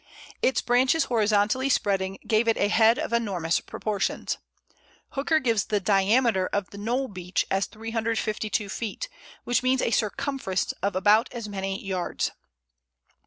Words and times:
Its 0.41 0.63
branches 0.63 1.03
horizontally 1.03 1.69
spreading 1.69 2.17
gave 2.25 2.47
it 2.47 2.57
a 2.57 2.69
head 2.69 2.97
of 2.97 3.13
enormous 3.13 3.59
proportions. 3.59 4.39
Hooker 5.09 5.37
gives 5.39 5.65
the 5.65 5.79
diameter 5.79 6.47
of 6.51 6.71
the 6.71 6.79
Knowle 6.79 7.07
Beech 7.07 7.45
as 7.51 7.67
352 7.67 8.67
feet, 8.67 9.09
which 9.43 9.61
means 9.61 9.79
a 9.83 9.91
circumference 9.91 10.71
of 10.81 10.95
about 10.95 11.31
as 11.31 11.47
many 11.47 11.79
yards. 11.85 12.31